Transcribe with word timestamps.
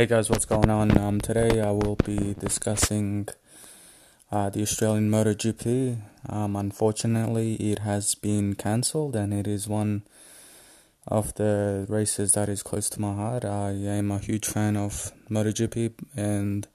Hey 0.00 0.06
guys, 0.06 0.30
what's 0.30 0.46
going 0.46 0.70
on? 0.70 0.96
Um, 0.96 1.20
today 1.20 1.60
I 1.60 1.72
will 1.72 1.96
be 2.06 2.32
discussing 2.32 3.28
uh, 4.32 4.48
the 4.48 4.62
Australian 4.62 5.10
MotoGP. 5.10 6.00
Um, 6.26 6.56
unfortunately, 6.56 7.56
it 7.56 7.80
has 7.80 8.14
been 8.14 8.54
cancelled, 8.54 9.14
and 9.14 9.34
it 9.34 9.46
is 9.46 9.68
one 9.68 10.04
of 11.06 11.34
the 11.34 11.84
races 11.86 12.32
that 12.32 12.48
is 12.48 12.62
close 12.62 12.88
to 12.88 13.00
my 13.02 13.12
heart. 13.12 13.44
I 13.44 13.72
am 13.72 14.10
a 14.10 14.18
huge 14.18 14.46
fan 14.46 14.74
of 14.78 15.12
MotoGP 15.28 15.92
and 16.16 16.66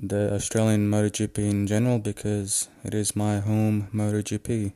the 0.00 0.32
Australian 0.32 0.88
MotoGP 0.88 1.38
in 1.38 1.66
general 1.66 1.98
because 1.98 2.68
it 2.84 2.94
is 2.94 3.16
my 3.16 3.40
home 3.40 3.88
MotoGP. 3.92 4.74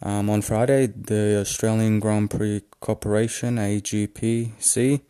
Um, 0.00 0.30
on 0.30 0.40
Friday, 0.40 0.86
the 0.86 1.40
Australian 1.40 2.00
Grand 2.00 2.30
Prix 2.30 2.62
Corporation 2.80 3.56
AGPC 3.56 5.02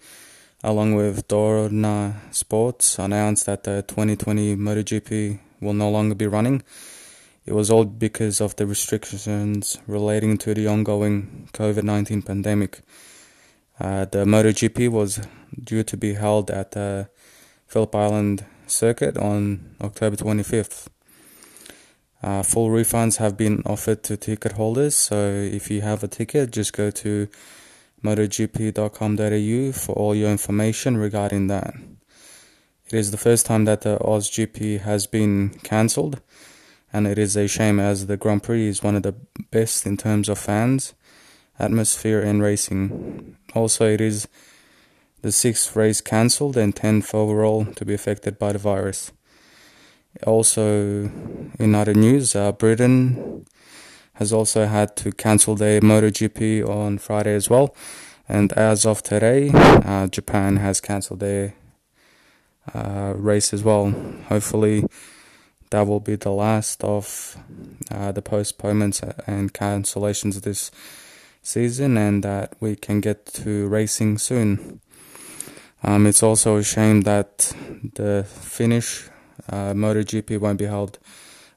along 0.65 0.95
with 0.95 1.29
Dorna 1.29 2.15
Sports, 2.35 2.99
announced 2.99 3.45
that 3.47 3.65
the 3.65 3.83
2020 3.83 4.57
MotoGP 4.57 5.39
will 5.61 5.75
no 5.75 5.91
longer 5.91 6.15
be 6.15 6.27
running. 6.27 6.63
It 7.45 7.53
was 7.53 7.71
all 7.71 7.85
because 7.85 8.41
of 8.41 8.57
the 8.57 8.67
restrictions 8.67 9.79
relating 9.87 10.39
to 10.39 10.55
the 10.55 10.67
ongoing 10.67 11.49
COVID 11.53 11.83
19 11.83 12.23
pandemic. 12.23 12.81
Uh, 13.79 14.07
the 14.07 14.25
MotoGP 14.25 14.89
was 14.89 15.21
due 15.63 15.83
to 15.83 15.97
be 15.99 16.15
held 16.15 16.51
at 16.51 16.71
the 16.71 17.09
Phillip 17.67 17.95
Island 17.95 18.47
circuit 18.67 19.19
on 19.19 19.77
October 19.83 20.17
25th. 20.17 20.87
Uh, 22.23 22.43
full 22.43 22.71
refunds 22.71 23.19
have 23.19 23.37
been 23.37 23.63
offered 23.67 24.03
to 24.05 24.17
ticket 24.17 24.53
holders, 24.53 24.97
so 24.97 25.29
if 25.29 25.71
you 25.71 25.83
have 25.83 26.03
a 26.03 26.09
ticket, 26.09 26.51
just 26.51 26.73
go 26.73 26.91
to 26.91 27.29
motogp.com.au 28.05 29.73
for 29.73 29.93
all 29.95 30.15
your 30.15 30.31
information 30.31 30.97
regarding 30.97 31.47
that. 31.47 31.75
It 32.87 32.93
is 32.93 33.11
the 33.11 33.17
first 33.17 33.47
time 33.47 33.65
that 33.65 33.81
the 33.81 33.99
AusGP 33.99 34.81
has 34.81 35.07
been 35.07 35.51
cancelled, 35.63 36.21
and 36.93 37.07
it 37.07 37.19
is 37.19 37.35
a 37.35 37.49
shame 37.49 37.81
as 37.81 38.07
the 38.07 38.19
Grand 38.19 38.43
Prix 38.43 38.69
is 38.69 38.83
one 38.83 38.95
of 38.95 39.03
the 39.03 39.15
best 39.51 39.87
in 39.87 39.97
terms 39.97 40.29
of 40.29 40.39
fans, 40.39 40.93
atmosphere, 41.59 42.21
and 42.21 42.43
racing. 42.43 43.37
Also, 43.55 43.87
it 43.87 44.03
is 44.03 44.29
the 45.23 45.33
sixth 45.33 45.75
race 45.75 46.03
cancelled 46.03 46.59
and 46.59 46.77
10th 46.77 47.15
overall 47.15 47.65
to 47.65 47.85
be 47.87 47.95
affected 47.95 48.39
by 48.39 48.53
the 48.53 48.59
virus. 48.59 49.11
Also, 50.27 51.11
in 51.59 51.75
other 51.75 51.95
news, 51.95 52.37
uh, 52.37 52.53
Britain 52.53 53.34
has 54.15 54.33
also 54.33 54.67
had 54.67 54.97
to 54.97 55.13
cancel 55.13 55.55
their 55.55 55.81
MotoGP 55.81 56.69
on 56.69 56.99
Friday 56.99 57.35
as 57.35 57.51
well. 57.51 57.75
And 58.29 58.53
as 58.53 58.87
of 58.87 59.03
today, 59.03 59.51
uh, 59.53 60.07
Japan 60.07 60.57
has 60.57 60.81
cancelled 60.81 61.21
their 61.21 61.55
uh, 62.73 63.13
race 63.17 63.53
as 63.53 63.63
well. 63.63 63.91
Hopefully, 64.29 64.87
that 65.71 65.87
will 65.87 66.01
be 66.01 66.17
the 66.17 66.31
last 66.31 66.83
of 66.83 67.37
uh, 67.91 68.13
the 68.13 68.23
postponements 68.23 69.03
and 69.27 69.53
cancellations 69.53 70.41
this 70.43 70.71
season, 71.43 71.99
and 71.99 72.25
that 72.25 72.55
we 72.61 72.77
can 72.77 73.01
get 73.01 73.27
to 73.27 73.67
racing 73.69 74.17
soon. 74.19 74.81
Um, 75.83 76.07
it's 76.07 76.23
also 76.23 76.57
a 76.57 76.63
shame 76.63 77.03
that 77.03 77.55
the 77.95 78.25
Finnish 78.27 79.11
uh, 79.51 79.75
MotoGP 79.75 80.41
won't 80.41 80.59
be 80.59 80.65
held 80.65 80.99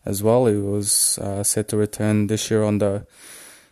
as 0.07 0.23
well. 0.23 0.47
It 0.47 0.61
was 0.61 1.19
uh, 1.19 1.43
set 1.43 1.67
to 1.69 1.77
return 1.77 2.27
this 2.27 2.49
year 2.49 2.63
on 2.63 2.79
the 2.79 3.05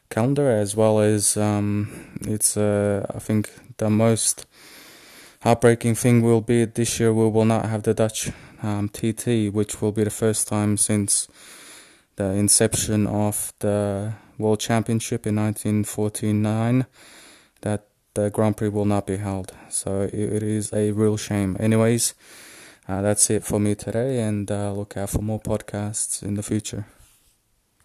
calendar, 0.10 0.50
as 0.50 0.76
well 0.76 1.00
as 1.00 1.38
um, 1.38 1.90
it's 2.22 2.58
uh, 2.58 3.06
I 3.16 3.20
think 3.20 3.50
the 3.78 3.90
most 3.90 4.46
heartbreaking 5.42 5.96
thing 5.96 6.22
will 6.22 6.42
be 6.42 6.66
this 6.66 7.00
year 7.00 7.14
we 7.14 7.30
will 7.30 7.46
not 7.46 7.66
have 7.66 7.84
the 7.84 7.94
Dutch 7.94 8.32
um, 8.62 8.90
TT, 8.90 9.54
which 9.54 9.82
will 9.82 9.92
be 9.94 10.04
the 10.04 10.10
first 10.10 10.48
time 10.48 10.78
since 10.78 11.28
the 12.18 12.32
inception 12.32 13.08
of 13.08 13.54
the 13.60 14.14
World 14.38 14.60
Championship 14.60 15.26
in 15.26 15.36
1949 15.36 16.86
that 17.62 17.88
the 18.14 18.30
Grand 18.30 18.58
Prix 18.58 18.70
will 18.70 18.86
not 18.86 19.08
be 19.08 19.18
held. 19.18 19.54
So 19.70 20.02
it 20.02 20.44
is 20.44 20.74
a 20.74 20.92
real 20.92 21.18
shame. 21.18 21.56
Anyways. 21.60 22.14
Uh, 22.88 23.02
that's 23.02 23.30
it 23.32 23.44
for 23.44 23.60
me 23.60 23.74
today, 23.74 24.22
and 24.22 24.52
uh, 24.52 24.72
look 24.72 24.96
out 24.96 25.10
for 25.10 25.22
more 25.22 25.40
podcasts 25.40 26.22
in 26.22 26.36
the 26.36 26.44
future. 26.44 26.86